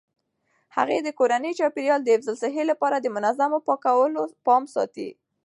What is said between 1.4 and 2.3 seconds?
چاپیریال د حفظ